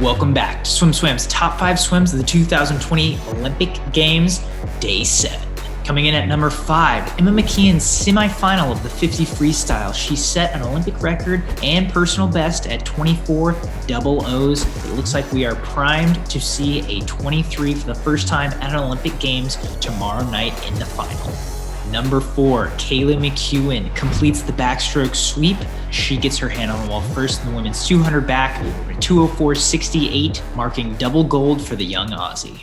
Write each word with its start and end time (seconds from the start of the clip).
Welcome 0.00 0.32
back 0.32 0.64
to 0.64 0.70
SwimSwam's 0.70 1.26
top 1.26 1.58
five 1.58 1.78
swims 1.78 2.14
of 2.14 2.18
the 2.18 2.24
2020 2.24 3.18
Olympic 3.34 3.78
Games, 3.92 4.42
day 4.80 5.04
seven. 5.04 5.46
Coming 5.84 6.06
in 6.06 6.14
at 6.14 6.26
number 6.26 6.48
five, 6.48 7.06
Emma 7.18 7.30
McKeon's 7.30 7.84
semifinal 7.84 8.72
of 8.72 8.82
the 8.82 8.88
50 8.88 9.26
freestyle. 9.26 9.94
She 9.94 10.16
set 10.16 10.54
an 10.54 10.62
Olympic 10.62 11.02
record 11.02 11.42
and 11.62 11.92
personal 11.92 12.28
best 12.28 12.66
at 12.66 12.86
24 12.86 13.54
double 13.86 14.24
O's. 14.24 14.62
It 14.86 14.94
looks 14.94 15.12
like 15.12 15.30
we 15.32 15.44
are 15.44 15.56
primed 15.56 16.24
to 16.30 16.40
see 16.40 16.80
a 16.98 17.04
23 17.04 17.74
for 17.74 17.86
the 17.86 17.94
first 17.94 18.26
time 18.26 18.52
at 18.54 18.70
an 18.70 18.76
Olympic 18.76 19.18
Games 19.18 19.56
tomorrow 19.80 20.24
night 20.30 20.66
in 20.66 20.78
the 20.78 20.86
final. 20.86 21.59
Number 21.90 22.20
four, 22.20 22.68
Kaylee 22.78 23.18
McKeown 23.18 23.94
completes 23.96 24.42
the 24.42 24.52
backstroke 24.52 25.16
sweep. 25.16 25.56
She 25.90 26.16
gets 26.16 26.38
her 26.38 26.48
hand 26.48 26.70
on 26.70 26.84
the 26.84 26.90
wall 26.90 27.00
first 27.00 27.42
in 27.42 27.50
the 27.50 27.56
women's 27.56 27.86
200 27.86 28.26
back, 28.26 28.62
204.68, 29.00 30.54
marking 30.54 30.94
double 30.94 31.24
gold 31.24 31.60
for 31.60 31.74
the 31.74 31.84
young 31.84 32.10
Aussie. 32.10 32.62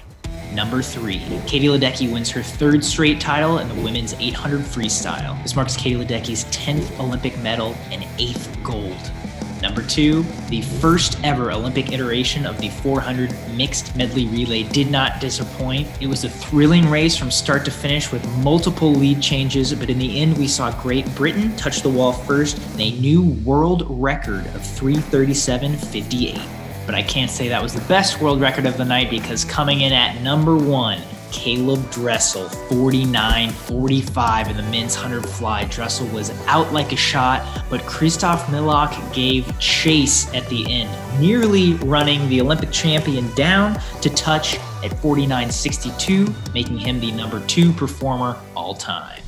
Number 0.53 0.81
three, 0.81 1.19
Katie 1.45 1.67
Ledecky 1.67 2.11
wins 2.11 2.29
her 2.31 2.41
third 2.41 2.83
straight 2.83 3.19
title 3.19 3.59
in 3.59 3.67
the 3.67 3.75
women's 3.83 4.13
800 4.13 4.61
freestyle. 4.61 5.41
This 5.43 5.55
marks 5.55 5.75
Katie 5.75 5.97
Ledecky's 5.97 6.45
10th 6.45 6.97
Olympic 6.99 7.37
medal 7.39 7.75
and 7.91 8.05
eighth 8.17 8.57
gold. 8.63 9.11
Number 9.61 9.81
two, 9.81 10.23
the 10.49 10.61
first 10.61 11.17
ever 11.23 11.51
Olympic 11.51 11.91
iteration 11.91 12.45
of 12.45 12.59
the 12.59 12.69
400 12.69 13.33
mixed 13.55 13.95
medley 13.95 14.27
relay 14.27 14.63
did 14.63 14.91
not 14.91 15.19
disappoint. 15.19 15.87
It 15.99 16.07
was 16.07 16.23
a 16.23 16.29
thrilling 16.29 16.89
race 16.89 17.17
from 17.17 17.31
start 17.31 17.65
to 17.65 17.71
finish 17.71 18.11
with 18.11 18.25
multiple 18.37 18.93
lead 18.93 19.21
changes, 19.21 19.73
but 19.73 19.89
in 19.89 19.97
the 19.97 20.19
end, 20.19 20.37
we 20.37 20.47
saw 20.47 20.71
Great 20.81 21.13
Britain 21.15 21.55
touch 21.55 21.81
the 21.81 21.89
wall 21.89 22.13
first 22.13 22.57
and 22.73 22.81
a 22.81 22.91
new 22.99 23.23
world 23.43 23.85
record 23.89 24.45
of 24.47 24.61
337.58. 24.61 26.39
But 26.85 26.95
I 26.95 27.01
can't 27.01 27.31
say 27.31 27.49
that 27.49 27.61
was 27.61 27.73
the 27.73 27.85
best 27.87 28.21
world 28.21 28.39
record 28.39 28.65
of 28.65 28.77
the 28.77 28.85
night 28.85 29.09
because 29.09 29.43
coming 29.43 29.81
in 29.81 29.91
at 29.91 30.21
number 30.21 30.55
one, 30.55 31.01
Caeleb 31.31 31.91
Dressel, 31.91 32.49
49 32.49 33.49
45 33.49 34.47
in 34.49 34.57
the 34.57 34.63
men's 34.63 34.95
100 34.95 35.27
fly. 35.27 35.65
Dressel 35.65 36.07
was 36.07 36.31
out 36.47 36.71
like 36.73 36.91
a 36.91 36.95
shot, 36.95 37.65
but 37.69 37.81
Kristof 37.81 38.49
Milak 38.49 39.13
gave 39.13 39.57
chase 39.59 40.33
at 40.33 40.47
the 40.49 40.71
end, 40.71 40.89
nearly 41.19 41.73
running 41.75 42.27
the 42.29 42.41
Olympic 42.41 42.71
champion 42.71 43.33
down 43.35 43.79
to 44.01 44.09
touch 44.09 44.57
at 44.83 44.97
49 45.01 45.51
62, 45.51 46.33
making 46.53 46.77
him 46.77 46.99
the 46.99 47.11
number 47.11 47.45
two 47.47 47.73
performer 47.73 48.37
all 48.55 48.73
time. 48.73 49.21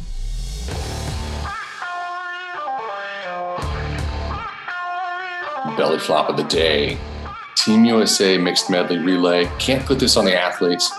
Belly 5.78 6.00
flop 6.00 6.30
of 6.30 6.38
the 6.38 6.44
day. 6.44 6.98
Team 7.56 7.86
USA 7.86 8.38
mixed 8.38 8.70
medley 8.70 8.98
relay. 8.98 9.50
Can't 9.60 9.86
put 9.86 10.00
this 10.00 10.18
on 10.18 10.26
the 10.26 10.38
athletes. 10.38 10.92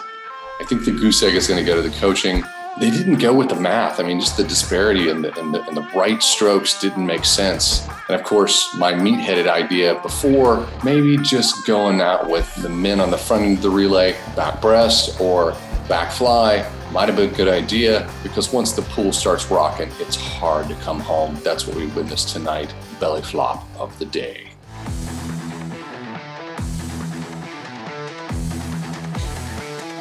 I 0.60 0.64
think 0.64 0.84
the 0.84 0.92
goose 0.92 1.22
egg 1.22 1.34
is 1.34 1.48
going 1.48 1.58
to 1.58 1.64
go 1.64 1.74
to 1.74 1.88
the 1.88 1.96
coaching. 1.96 2.44
They 2.78 2.90
didn't 2.90 3.16
go 3.16 3.32
with 3.32 3.48
the 3.48 3.58
math. 3.58 3.98
I 3.98 4.02
mean, 4.02 4.20
just 4.20 4.36
the 4.36 4.44
disparity 4.44 5.08
and 5.08 5.24
the, 5.24 5.40
and 5.40 5.54
the, 5.54 5.66
and 5.66 5.74
the 5.74 5.88
right 5.94 6.22
strokes 6.22 6.78
didn't 6.78 7.04
make 7.04 7.24
sense. 7.24 7.88
And 8.08 8.20
of 8.20 8.24
course, 8.24 8.74
my 8.76 8.94
meat 8.94 9.18
headed 9.18 9.48
idea 9.48 9.98
before 10.02 10.68
maybe 10.84 11.16
just 11.16 11.66
going 11.66 12.02
out 12.02 12.28
with 12.28 12.54
the 12.56 12.68
men 12.68 13.00
on 13.00 13.10
the 13.10 13.16
front 13.16 13.44
end 13.44 13.56
of 13.56 13.62
the 13.62 13.70
relay, 13.70 14.12
back 14.36 14.60
breast 14.60 15.18
or 15.18 15.56
back 15.88 16.12
fly 16.12 16.70
might 16.92 17.08
have 17.08 17.16
been 17.16 17.32
a 17.32 17.36
good 17.36 17.48
idea 17.48 18.08
because 18.22 18.52
once 18.52 18.72
the 18.72 18.82
pool 18.82 19.12
starts 19.12 19.50
rocking, 19.50 19.88
it's 19.98 20.16
hard 20.16 20.68
to 20.68 20.74
come 20.76 21.00
home. 21.00 21.38
That's 21.42 21.66
what 21.66 21.76
we 21.76 21.86
witnessed 21.86 22.28
tonight. 22.28 22.74
Belly 23.00 23.22
flop 23.22 23.66
of 23.78 23.98
the 23.98 24.04
day. 24.04 24.49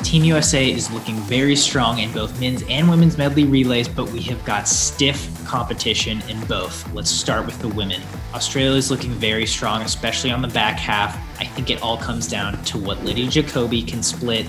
Team 0.09 0.23
USA 0.23 0.67
is 0.67 0.89
looking 0.89 1.17
very 1.17 1.55
strong 1.55 1.99
in 1.99 2.11
both 2.11 2.39
men's 2.39 2.63
and 2.67 2.89
women's 2.89 3.15
medley 3.15 3.43
relays, 3.43 3.87
but 3.87 4.09
we 4.09 4.19
have 4.21 4.43
got 4.43 4.67
stiff 4.67 5.29
competition 5.45 6.19
in 6.27 6.43
both. 6.45 6.91
Let's 6.95 7.11
start 7.11 7.45
with 7.45 7.59
the 7.59 7.67
women. 7.67 8.01
Australia 8.33 8.75
is 8.75 8.89
looking 8.89 9.11
very 9.11 9.45
strong, 9.45 9.83
especially 9.83 10.31
on 10.31 10.41
the 10.41 10.47
back 10.47 10.79
half. 10.79 11.15
I 11.39 11.45
think 11.45 11.69
it 11.69 11.83
all 11.83 11.95
comes 11.95 12.27
down 12.27 12.59
to 12.63 12.79
what 12.79 13.05
Lydia 13.05 13.29
Jacoby 13.29 13.83
can 13.83 14.01
split 14.01 14.47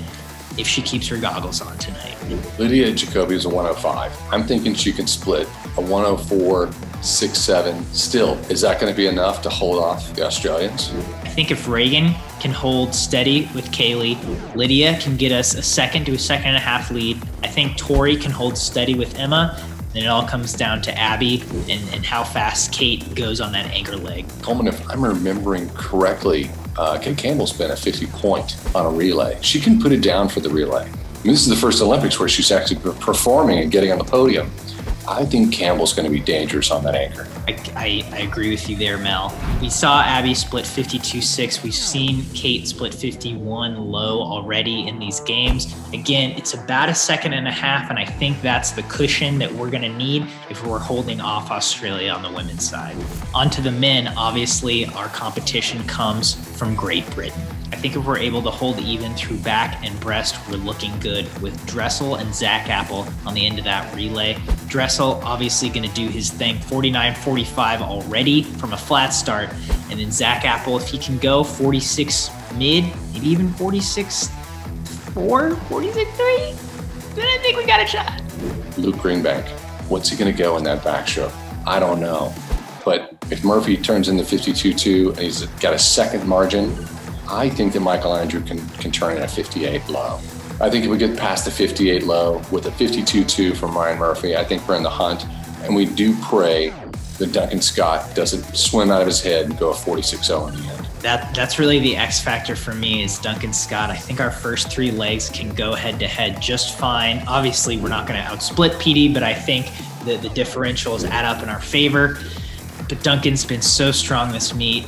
if 0.57 0.67
she 0.67 0.81
keeps 0.81 1.07
her 1.09 1.19
goggles 1.19 1.61
on 1.61 1.77
tonight. 1.77 2.17
Lydia 2.59 2.91
Jacoby 2.93 3.35
is 3.35 3.45
a 3.45 3.51
105. 3.51 4.19
I'm 4.33 4.45
thinking 4.45 4.73
she 4.73 4.95
can 4.95 5.07
split 5.07 5.47
a 5.77 5.83
104, 5.83 6.71
6 7.03 7.39
7. 7.39 7.85
Still, 7.93 8.39
is 8.49 8.63
that 8.63 8.81
going 8.81 8.91
to 8.91 8.97
be 8.97 9.09
enough 9.09 9.43
to 9.43 9.51
hold 9.51 9.79
off 9.79 10.15
the 10.15 10.25
Australians? 10.25 10.91
Think 11.41 11.53
if 11.53 11.69
Regan 11.69 12.13
can 12.39 12.51
hold 12.51 12.95
steady 12.95 13.49
with 13.55 13.71
Kaylee, 13.71 14.55
Lydia 14.55 14.99
can 15.01 15.17
get 15.17 15.33
us 15.33 15.55
a 15.55 15.63
second 15.63 16.05
to 16.05 16.13
a 16.13 16.19
second 16.19 16.49
and 16.49 16.57
a 16.59 16.61
half 16.61 16.91
lead. 16.91 17.17
I 17.43 17.47
think 17.47 17.79
Torri 17.79 18.21
can 18.21 18.31
hold 18.31 18.59
steady 18.59 18.95
with 18.95 19.19
Emma. 19.19 19.59
And 19.95 20.05
it 20.05 20.07
all 20.07 20.29
comes 20.29 20.53
down 20.53 20.83
to 20.83 20.99
Abby 20.99 21.41
and, 21.71 21.95
and 21.95 22.05
how 22.05 22.25
fast 22.25 22.75
Cate 22.75 23.15
goes 23.15 23.41
on 23.41 23.53
that 23.53 23.65
anchor 23.71 23.97
leg. 23.97 24.27
Coleman, 24.43 24.67
if 24.67 24.87
I'm 24.91 25.03
remembering 25.03 25.71
correctly, 25.71 26.51
uh, 26.77 26.99
Cate 26.99 27.17
Campbell's 27.17 27.55
been 27.55 27.71
a 27.71 27.77
50 27.77 28.09
point 28.09 28.59
on 28.75 28.85
a 28.85 28.91
relay. 28.91 29.39
She 29.41 29.63
can 29.63 29.81
put 29.81 29.93
it 29.93 30.03
down 30.03 30.29
for 30.29 30.41
the 30.41 30.51
relay. 30.51 30.83
I 30.83 31.23
mean, 31.25 31.33
this 31.33 31.41
is 31.41 31.49
the 31.49 31.57
first 31.57 31.81
Olympics 31.81 32.21
where 32.21 32.29
she's 32.29 32.53
actually 32.53 32.81
performing 33.01 33.61
and 33.61 33.73
getting 33.73 33.93
on 33.93 33.97
the 33.97 34.05
podium. 34.05 34.51
I 35.11 35.27
think 35.27 35.53
Campbell's 35.53 35.93
going 35.93 36.07
to 36.07 36.13
be 36.13 36.21
dangerous 36.21 36.71
on 36.71 36.85
that 36.85 36.95
anchor. 36.95 37.27
I, 37.49 37.59
I, 37.75 38.17
I, 38.17 38.19
agree 38.21 38.51
with 38.51 38.71
you 38.71 38.77
there, 38.77 38.97
Mel. 38.97 39.37
We 39.61 39.69
saw 39.69 40.03
Abby 40.03 40.35
split 40.35 40.65
52 40.65 41.21
6. 41.21 41.65
We've 41.65 41.75
seen 41.75 42.25
Cate 42.33 42.69
split 42.69 42.95
51 42.95 43.77
low 43.77 44.23
already 44.23 44.87
in 44.87 45.01
these 45.01 45.19
games. 45.19 45.75
Again, 45.93 46.31
it's 46.39 46.55
about 46.55 46.89
a 46.89 46.95
second 46.95 47.33
and 47.33 47.49
a 47.49 47.51
half, 47.51 47.91
and 47.91 47.99
I 47.99 48.05
think 48.05 48.41
that's 48.41 48.71
the 48.71 48.85
cushion 48.85 49.41
that 49.41 49.53
we're 49.53 49.69
going 49.69 49.83
to 49.83 49.89
need 49.89 50.29
if 50.49 50.65
we're 50.65 50.79
holding 50.79 51.21
off 51.21 51.51
Australia 51.51 52.13
on 52.13 52.23
the 52.23 52.31
women's 52.31 52.69
side. 52.69 52.97
On 53.35 53.51
to 53.51 53.61
the 53.61 53.73
men, 53.73 54.15
obviously, 54.17 54.87
our 54.87 55.09
competition 55.09 55.85
comes 55.89 56.35
from 56.57 56.77
Great 56.77 57.09
Britain. 57.11 57.43
I 57.73 57.77
think 57.77 57.97
if 57.97 58.05
we're 58.05 58.19
able 58.19 58.43
to 58.43 58.51
hold 58.51 58.79
even 58.81 59.15
through 59.15 59.39
back 59.39 59.85
and 59.85 59.99
breast, 60.01 60.37
we're 60.49 60.57
looking 60.57 60.97
good 61.01 61.27
with 61.41 61.67
Dressel 61.67 62.17
and 62.17 62.35
Zach 62.35 62.69
Apple 62.69 63.07
on 63.25 63.35
the 63.35 63.47
end 63.47 63.59
of 63.59 63.65
that 63.65 63.93
relay. 63.95 64.37
Dressel 64.71 65.21
obviously 65.25 65.69
going 65.69 65.87
to 65.87 65.95
do 65.95 66.09
his 66.09 66.31
thing 66.31 66.59
49 66.61 67.15
45 67.17 67.83
already 67.83 68.45
from 68.45 68.73
a 68.73 68.77
flat 68.77 69.09
start. 69.09 69.51
And 69.91 69.99
then 69.99 70.13
Zach 70.13 70.45
Apple, 70.45 70.77
if 70.79 70.89
he 70.89 70.97
can 70.97 71.19
go 71.19 71.43
46 71.43 72.31
mid, 72.55 72.85
maybe 73.13 73.27
even 73.27 73.53
46 73.55 74.29
4, 75.13 75.57
46 75.57 76.11
3, 76.17 76.55
then 77.17 77.27
I 77.27 77.39
think 77.43 77.59
we 77.59 77.67
got 77.67 77.83
a 77.83 77.87
shot. 77.87 78.23
Luke 78.79 78.97
Greenbank, 78.97 79.49
what's 79.89 80.09
he 80.09 80.17
going 80.17 80.33
to 80.33 80.39
go 80.39 80.57
in 80.57 80.65
that 80.65 80.83
backstroke? 80.83 81.35
I 81.67 81.81
don't 81.81 82.01
know. 82.01 82.33
But 82.85 83.17
if 83.31 83.45
Murphy 83.45 83.77
turns 83.77 84.09
in 84.09 84.17
the 84.17 84.25
52 84.25 84.73
2 84.73 85.09
and 85.11 85.19
he's 85.19 85.45
got 85.59 85.75
a 85.75 85.79
second 85.79 86.27
margin, 86.27 86.73
I 87.29 87.49
think 87.49 87.73
that 87.73 87.81
Michael 87.81 88.17
Andrew 88.17 88.41
can, 88.41 88.67
can 88.71 88.93
turn 88.93 89.17
in 89.17 89.23
a 89.25 89.29
58 89.29 89.89
low. 89.89 90.21
I 90.61 90.69
think 90.69 90.85
if 90.85 90.91
we 90.91 90.99
get 90.99 91.17
past 91.17 91.47
the 91.47 91.51
58 91.51 92.03
low 92.03 92.43
with 92.51 92.67
a 92.67 92.71
52-2 92.71 93.57
from 93.57 93.75
Ryan 93.75 93.99
Murphy, 93.99 94.37
I 94.37 94.45
think 94.45 94.69
we're 94.69 94.77
in 94.77 94.83
the 94.83 94.91
hunt. 94.91 95.25
And 95.63 95.75
we 95.75 95.87
do 95.87 96.15
pray 96.23 96.69
that 97.17 97.33
Duncan 97.33 97.63
Scott 97.63 98.15
doesn't 98.15 98.43
swim 98.55 98.91
out 98.91 99.01
of 99.01 99.07
his 99.07 99.23
head 99.23 99.47
and 99.47 99.59
go 99.59 99.71
a 99.71 99.75
46-0 99.75 100.49
in 100.53 100.61
the 100.61 100.69
end. 100.69 100.87
That 101.01 101.35
that's 101.35 101.59
really 101.59 101.79
the 101.79 101.97
X 101.97 102.21
factor 102.21 102.55
for 102.55 102.75
me 102.75 103.03
is 103.03 103.19
Duncan 103.19 103.55
Scott. 103.55 103.89
I 103.89 103.97
think 103.97 104.21
our 104.21 104.31
first 104.31 104.71
three 104.71 104.91
legs 104.91 105.31
can 105.31 105.55
go 105.55 105.73
head 105.73 105.99
to 106.01 106.07
head 106.07 106.43
just 106.43 106.79
fine. 106.79 107.25
Obviously, 107.27 107.79
we're 107.79 107.89
not 107.89 108.07
going 108.07 108.23
to 108.23 108.29
outsplit 108.29 108.79
Peaty, 108.79 109.11
but 109.11 109.23
I 109.23 109.33
think 109.33 109.67
the, 110.05 110.17
the 110.17 110.29
differentials 110.29 111.09
add 111.09 111.25
up 111.25 111.43
in 111.43 111.49
our 111.49 111.61
favor. 111.61 112.19
But 112.87 113.03
Duncan's 113.03 113.47
been 113.47 113.63
so 113.63 113.93
strong 113.93 114.31
this 114.31 114.55
meet 114.55 114.85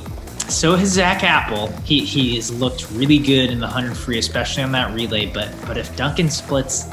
so 0.48 0.76
has 0.76 0.90
Zach 0.90 1.24
Apple. 1.24 1.68
He 1.84 2.04
he 2.04 2.36
has 2.36 2.52
looked 2.52 2.90
really 2.92 3.18
good 3.18 3.50
in 3.50 3.58
the 3.58 3.66
100 3.66 3.96
free, 3.96 4.18
especially 4.18 4.62
on 4.62 4.72
that 4.72 4.94
relay. 4.94 5.26
But 5.26 5.54
but 5.66 5.76
if 5.76 5.94
Duncan 5.96 6.28
splits 6.30 6.86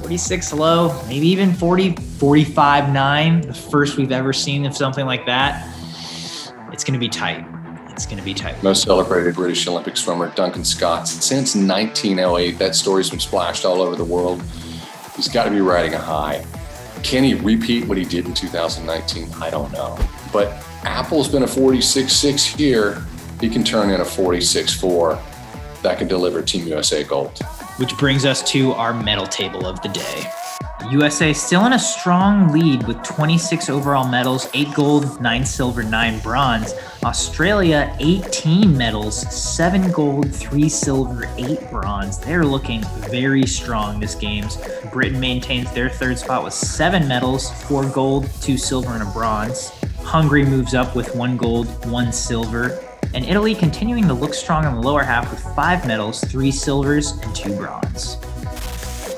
46 0.00 0.52
low, 0.52 1.02
maybe 1.06 1.26
even 1.28 1.52
40, 1.52 1.96
45 1.96 2.92
9, 2.92 3.40
the 3.42 3.54
first 3.54 3.96
we've 3.96 4.12
ever 4.12 4.32
seen 4.32 4.66
of 4.66 4.76
something 4.76 5.06
like 5.06 5.26
that, 5.26 5.66
it's 6.72 6.84
going 6.84 6.94
to 6.94 7.00
be 7.00 7.08
tight. 7.08 7.46
It's 7.90 8.06
going 8.06 8.18
to 8.18 8.24
be 8.24 8.32
tight. 8.32 8.62
Most 8.62 8.84
celebrated 8.84 9.34
British 9.34 9.66
Olympic 9.66 9.96
swimmer 9.96 10.32
Duncan 10.34 10.64
Scott 10.64 11.06
since 11.06 11.54
1908. 11.54 12.58
That 12.58 12.74
story's 12.74 13.10
been 13.10 13.20
splashed 13.20 13.64
all 13.64 13.82
over 13.82 13.94
the 13.94 14.04
world. 14.04 14.42
He's 15.16 15.28
got 15.28 15.44
to 15.44 15.50
be 15.50 15.60
riding 15.60 15.92
a 15.94 15.98
high. 15.98 16.46
Can 17.02 17.24
he 17.24 17.34
repeat 17.34 17.86
what 17.86 17.98
he 17.98 18.04
did 18.04 18.26
in 18.26 18.32
2019? 18.32 19.28
I 19.42 19.50
don't 19.50 19.70
know. 19.72 19.98
But 20.32 20.64
Apple's 20.84 21.28
been 21.28 21.42
a 21.42 21.46
46.6 21.46 22.56
here. 22.56 23.04
He 23.40 23.50
can 23.50 23.62
turn 23.62 23.90
in 23.90 24.00
a 24.00 24.04
46.4 24.04 25.82
that 25.82 25.98
can 25.98 26.08
deliver 26.08 26.40
Team 26.42 26.66
USA 26.68 27.04
gold. 27.04 27.38
Which 27.76 27.96
brings 27.98 28.24
us 28.24 28.42
to 28.52 28.72
our 28.72 28.94
medal 28.94 29.26
table 29.26 29.66
of 29.66 29.80
the 29.82 29.88
day. 29.88 30.30
USA 30.90 31.32
still 31.34 31.66
in 31.66 31.74
a 31.74 31.78
strong 31.78 32.50
lead 32.52 32.86
with 32.86 33.02
26 33.02 33.68
overall 33.68 34.08
medals, 34.08 34.48
8 34.54 34.74
gold, 34.74 35.20
9 35.20 35.44
silver, 35.44 35.82
9 35.82 36.18
bronze. 36.20 36.74
Australia, 37.04 37.94
18 38.00 38.76
medals, 38.76 39.20
7 39.34 39.92
gold, 39.92 40.34
3 40.34 40.68
silver, 40.68 41.28
8 41.36 41.70
bronze. 41.70 42.18
They're 42.18 42.44
looking 42.44 42.82
very 43.10 43.46
strong 43.46 44.00
this 44.00 44.14
games. 44.14 44.56
Britain 44.90 45.20
maintains 45.20 45.70
their 45.72 45.90
third 45.90 46.18
spot 46.18 46.42
with 46.42 46.54
7 46.54 47.06
medals, 47.06 47.50
4 47.64 47.84
gold, 47.90 48.28
2 48.40 48.56
silver, 48.56 48.90
and 48.92 49.02
a 49.02 49.12
bronze. 49.12 49.72
Hungary 50.02 50.44
moves 50.44 50.74
up 50.74 50.96
with 50.96 51.14
1 51.14 51.36
gold, 51.36 51.66
1 51.86 52.12
silver. 52.12 52.82
And 53.14 53.24
Italy 53.24 53.54
continuing 53.54 54.06
to 54.06 54.14
look 54.14 54.34
strong 54.34 54.64
in 54.64 54.74
the 54.74 54.80
lower 54.80 55.02
half 55.02 55.30
with 55.30 55.40
5 55.54 55.86
medals, 55.86 56.20
3 56.24 56.50
silvers, 56.50 57.12
and 57.12 57.34
2 57.34 57.56
bronze. 57.56 58.16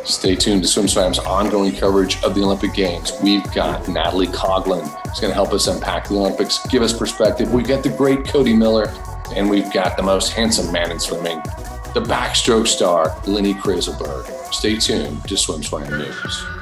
Stay 0.04 0.34
tuned 0.34 0.64
to 0.64 0.68
SwimSwam's 0.68 1.18
ongoing 1.20 1.72
coverage 1.76 2.22
of 2.24 2.34
the 2.34 2.42
Olympic 2.42 2.74
Games. 2.74 3.12
We've 3.22 3.44
got 3.54 3.88
Natalie 3.88 4.26
Coughlin, 4.26 4.82
who's 5.06 5.20
going 5.20 5.30
to 5.30 5.34
help 5.34 5.52
us 5.52 5.68
unpack 5.68 6.08
the 6.08 6.14
Olympics, 6.16 6.64
give 6.66 6.82
us 6.82 6.92
perspective. 6.96 7.52
We've 7.52 7.68
got 7.68 7.82
the 7.82 7.90
great 7.90 8.26
Cody 8.26 8.54
Miller, 8.54 8.92
and 9.36 9.48
we've 9.48 9.72
got 9.72 9.96
the 9.96 10.02
most 10.02 10.32
handsome 10.32 10.72
man 10.72 10.90
in 10.90 10.98
swimming, 10.98 11.40
the 11.94 12.02
backstroke 12.02 12.66
star, 12.66 13.16
Lenny 13.26 13.54
Krayzelburg. 13.54 14.26
Stay 14.52 14.76
tuned 14.76 15.22
to 15.28 15.34
SwimSwam 15.34 15.88
News. 15.90 16.61